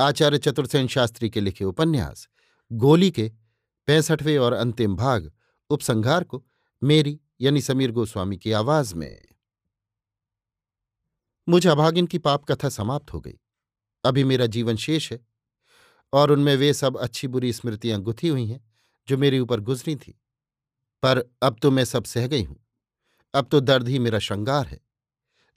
आचार्य 0.00 0.38
चतुर्सेन 0.38 0.86
शास्त्री 0.86 1.30
के 1.30 1.40
लिखे 1.40 1.64
उपन्यास, 1.64 2.28
गोली 2.72 3.10
के 3.10 3.32
पैंसठवें 3.86 4.38
और 4.38 4.52
अंतिम 4.52 4.96
भाग, 4.96 5.32
उपसंहार 5.70 6.24
को 6.24 6.46
मेरी 6.82 7.20
यानी 7.40 7.60
समीर 7.60 7.92
गोस्वामी 7.92 8.36
की 8.36 8.52
आवाज़ 8.52 8.94
में। 8.94 9.24
मुझे 11.48 11.68
अभागिन 11.68 12.06
की 12.06 12.18
पाप 12.18 12.44
कथा 12.44 12.68
समाप्त 12.68 13.12
हो 13.12 13.20
गई। 13.20 13.38
अभी 14.04 14.24
मेरा 14.24 14.46
जीवन 14.46 14.76
शेष 14.76 15.12
है 15.12 15.26
और 16.12 16.30
उनमें 16.30 16.56
वे 16.56 16.74
सब 16.74 16.96
अच्छी 16.96 17.28
बुरी 17.28 17.52
स्मृतियाँ 17.52 18.00
गुथी 18.00 18.28
हुई 18.28 18.46
हैं, 18.46 18.70
जो 19.08 19.16
मेरे 19.16 19.38
ऊपर 19.38 19.60
गुजरी 19.60 19.96
थी। 19.96 20.20
पर 21.02 21.24
अब 21.42 21.56
तो 21.62 21.70
मैं 21.70 21.84
सब 21.84 22.04
सह 22.04 22.26
गई 22.26 22.42
हूँ। 22.42 22.66
अब 23.34 23.48
तो 23.50 23.60
दर्द 23.60 23.88
ही 23.88 23.98
मेरा 23.98 24.18
श्रृंगार 24.18 24.66
है। 24.66 24.80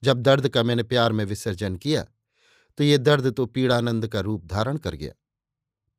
जब 0.04 0.22
दर्द 0.22 0.50
का 0.50 0.64
मैंने 0.64 0.84
प्यार 0.84 1.12
में 1.12 1.26
विसर्जन 1.26 1.76
किया 1.76 2.08
तो 2.78 2.84
ये 2.84 2.98
दर्द 2.98 3.34
तो 3.34 3.46
पीड़ानंद 3.46 4.08
का 4.08 4.20
रूप 4.20 4.46
धारण 4.46 4.78
कर 4.78 4.96
गया। 4.96 5.14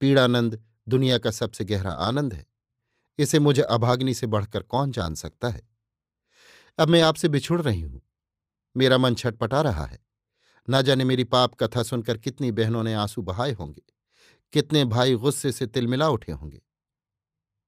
पीड़ानंद 0.00 0.64
दुनिया 0.88 1.18
का 1.18 1.30
सबसे 1.30 1.64
गहरा 1.64 1.90
आनंद 1.90 2.34
है। 2.34 2.46
इसे 3.18 3.38
मुझे 3.38 3.62
अभाग्नि 3.62 4.14
से 4.14 4.26
बढ़कर 4.26 4.62
कौन 4.62 4.92
जान 4.92 5.14
सकता 5.14 5.48
है? 5.48 5.68
अब 6.78 6.88
मैं 6.88 7.02
आपसे 7.02 7.28
बिछुड़ 7.28 7.62
रही 7.62 7.80
हूँ। 7.80 8.00
मेरा 8.76 8.98
मन 8.98 9.14
छटपटा 9.14 9.60
रहा 9.60 9.84
है। 9.84 9.98
ना 10.68 10.82
जाने 10.82 11.04
मेरी 11.04 11.24
पाप 11.24 11.54
कथा 11.54 11.82
सुनकर 11.82 12.18
कितनी 12.18 12.52
बहनों 12.52 12.82
ने 12.82 12.94
आँसू 12.94 13.22
बहाए 13.22 13.52
होंगे। 13.52 13.82
कितने 14.52 14.84
भाई 14.84 15.14
गुस्से 15.14 15.52
से 15.52 15.66
तिलमिला 15.66 16.08
उठे 16.08 16.32
होंगे। 16.32 16.62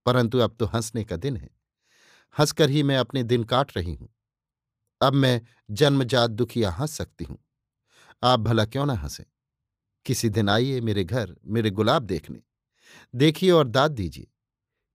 परंतु 0.06 0.38
अब 0.38 0.56
तो 0.60 0.66
हंसने 0.66 1.04
का 1.04 1.16
दिन 1.16 1.36
है। 1.36 1.50
हंसकर 2.38 2.70
ही 2.70 2.82
मैं 2.82 2.96
अपने 2.96 3.22
दिन 3.22 3.44
काट 3.44 3.76
रही 3.76 3.94
हूँ। 3.94 4.08
अब 5.02 5.12
मैं 5.12 5.40
जन्मजात 5.70 6.30
दुखिया 6.30 6.70
हंस 6.70 6.92
सकती 6.92 7.24
हूँ। 7.24 7.38
आप 8.22 8.40
भला 8.40 8.64
क्यों 8.64 8.86
ना 8.86 8.94
हंसें? 8.94 9.24
किसी 10.06 10.28
दिन 10.28 10.48
आइए 10.48 10.80
मेरे 10.80 11.04
घर, 11.04 11.36
मेरे 11.46 11.70
गुलाब 11.70 12.02
देखने। 12.02 12.42
देखिए 13.14 13.50
और 13.50 13.68
दाद 13.68 13.90
दीजिए। 13.90 14.26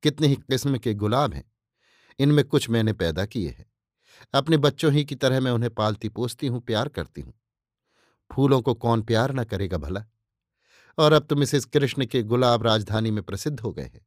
कितने 0.03 0.27
ही 0.27 0.35
किस्म 0.35 0.77
के 0.77 0.93
गुलाब 0.93 1.33
हैं। 1.33 1.51
इनमें 2.19 2.45
कुछ 2.45 2.69
मैंने 2.69 2.93
पैदा 2.93 3.25
किए 3.25 3.49
हैं। 3.49 3.65
अपने 4.33 4.57
बच्चों 4.57 4.93
ही 4.93 5.05
की 5.05 5.15
तरह 5.15 5.39
मैं 5.39 5.51
उन्हें 5.51 5.73
पालती 5.73 6.09
पोसती 6.09 6.47
हूँ, 6.47 6.61
प्यार 6.61 6.89
करती 6.89 7.21
हूँ। 7.21 7.33
फूलों 8.31 8.61
को 8.61 8.73
कौन 8.73 9.01
प्यार 9.01 9.33
न 9.33 9.43
करेगा 9.43 9.77
भला? 9.77 10.05
और 10.97 11.13
अब 11.13 11.25
तो 11.25 11.35
मिसेस 11.35 11.65
कृष्ण 11.65 12.05
के 12.05 12.23
गुलाब 12.23 12.63
राजधानी 12.63 13.11
में 13.11 13.23
प्रसिद्ध 13.23 13.59
हो 13.59 13.73
गए 13.73 13.83
हैं। 13.83 14.05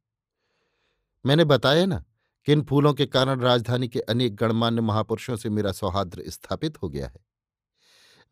मैंने 1.25 1.45
बताया 1.45 1.85
ना 1.85 2.05
कि 2.45 2.51
इन 2.51 2.61
फूलों 2.61 2.93
के 2.93 3.05
कारण 3.05 3.39
राजधानी 3.39 3.87
के 3.87 3.99
अनेक 3.99 4.35
गणमान्य 4.35 4.81
महापुरुषों 4.81 5.35
से 5.35 5.49
मेरा 5.49 5.71
सौहार्द्र 5.71 6.23
स्थापित 6.27 6.81
हो 6.81 6.89
गया 6.89 7.07
है। 7.07 7.28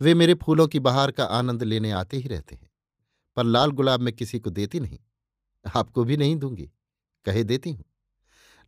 वे 0.02 0.14
मेरे 0.14 0.34
फूलों 0.34 0.68
की 0.68 0.80
बहार 0.80 1.12
का 1.12 1.26
आनंद 1.26 1.64
लेने 1.64 1.92
आते 1.92 2.18
ही 2.18 2.28
रहते 2.28 2.56
हैं। 2.56 2.70
पर 3.36 3.44
लाल 3.44 3.72
गुलाब 3.72 4.00
मैं 4.00 4.14
किसी 4.14 4.40
को 4.40 4.50
देती 4.50 4.80
नहीं। 4.80 5.00
आपको 5.76 6.04
भी 6.04 6.18
नहीं 6.18 6.36
दूँगी। 6.36 6.72
कहे 7.26 7.44
देती 7.44 7.72
हूँ। 7.72 7.86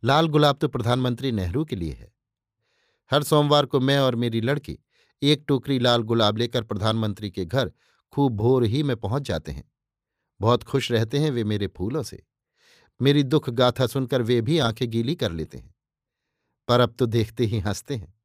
लाल 0.04 0.28
गुलाब 0.28 0.56
तो 0.56 0.68
प्रधानमंत्री 0.68 1.32
नेहरू 1.32 1.64
के 1.64 1.76
लिए 1.76 1.92
है। 1.92 2.12
हर 3.10 3.22
सोमवार 3.22 3.66
को 3.66 3.80
मैं 3.80 3.98
और 3.98 4.14
मेरी 4.14 4.40
लड़की 4.40 4.78
एक 5.22 5.44
टोकरी 5.48 5.78
लाल 5.78 6.02
गुलाब 6.02 6.36
लेकर 6.36 6.62
प्रधानमंत्री 6.62 7.30
के 7.30 7.44
घर 7.44 7.72
खूब 8.12 8.36
भोर 8.36 8.64
ही 8.64 8.82
में 8.82 8.96
पहुँच 8.96 9.22
जाते 9.22 9.52
हैं। 9.52 9.72
बहुत 10.40 10.62
खुश 10.62 10.92
रहते 10.92 11.18
हैं 11.18 11.30
वे 11.30 11.44
मेरे 11.44 11.66
फूलों 11.66 12.02
से। 12.02 12.22
मेरी 13.02 13.22
दुख 13.22 13.50
गाथा 13.50 13.86
सुनकर 13.86 14.22
वे 14.22 14.40
भी 14.40 14.58
आँखें 14.58 14.90
गीली 14.90 15.14
कर 15.14 15.32
लेते 15.32 15.58
हैं। 15.58 15.74
पर 16.68 16.80
अब 16.80 16.94
तो 16.98 17.06
देखते 17.06 17.44
ही 17.44 17.58
हँसते 17.58 17.96
हैं। 17.96 18.19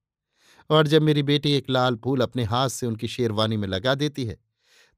और 0.70 0.88
जब 0.88 1.02
मेरी 1.02 1.24
बेटी 1.24 1.52
एक 1.52 1.70
लाल 1.70 1.96
फूल 1.96 2.22
अपने 2.22 2.44
हाथ 2.44 2.70
से 2.70 2.86
उनकी 2.86 3.08
शेरवानी 3.08 3.58
में 3.58 3.68
लगा 3.68 3.96
देती 3.96 4.26
है 4.26 4.38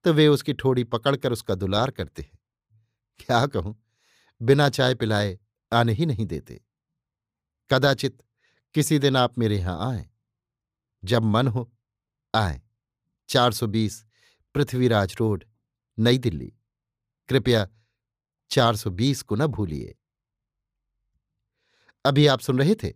तो 0.05 0.13
वे 0.13 0.27
उसकी 0.27 0.53
ठोड़ी 0.53 0.83
पकड़कर 0.83 1.31
उसका 1.31 1.55
दुलार 1.55 1.91
करते 1.91 2.21
हैं। 2.21 2.39
क्या 3.19 3.45
कहूँ? 3.45 3.75
बिना 4.41 4.69
चाय 4.69 4.95
पिलाए 4.95 5.39
आने 5.71 5.93
ही 5.93 6.05
नहीं 6.05 6.25
देते। 6.25 6.61
कदाचित 7.69 8.23
किसी 8.73 8.99
दिन 8.99 9.15
आप 9.15 9.37
मेरे 9.39 9.57
यहाँ 9.57 9.91
आए। 9.91 10.09
जब 11.03 11.23
मन 11.23 11.47
हो, 11.47 11.71
आए। 12.33 12.61
420 13.29 14.05
पृथ्वीराज 14.55 15.15
रोड, 15.19 15.43
नई 15.99 16.17
दिल्ली। 16.17 16.53
कृपया 17.29 17.67
420 18.51 19.21
को 19.21 19.35
न 19.35 19.47
भूलिए। 19.47 19.95
अभी 22.05 22.27
आप 22.27 22.39
सुन 22.39 22.59
रहे 22.59 22.75
थे 22.75 22.93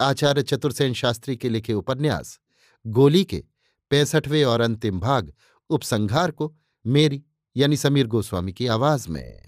आचार्य 0.00 0.42
चतुर्सेन 0.42 0.92
शास्त्री 0.92 1.36
के 1.36 1.48
लिखे 1.48 1.72
उपन्यास, 1.72 2.38
गोली 2.86 3.24
के 3.24 3.44
पैंसठवें 3.90 4.44
और 4.44 4.60
अंतिम 4.60 5.00
भाग 5.00 5.32
उपसंहार 5.70 6.30
को 6.30 6.54
मेरी 6.86 7.22
यानी 7.56 7.76
समीर 7.76 8.06
गोस्वामी 8.06 8.52
की 8.52 8.66
आवाज़ 8.66 9.08
में। 9.08 9.41